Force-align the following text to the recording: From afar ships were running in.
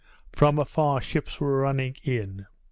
From 0.33 0.57
afar 0.57 0.99
ships 0.99 1.39
were 1.39 1.59
running 1.59 1.95
in. 2.03 2.47